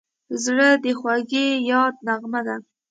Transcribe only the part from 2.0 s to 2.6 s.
نغمه ده.